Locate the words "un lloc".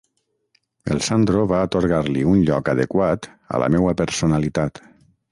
2.31-2.71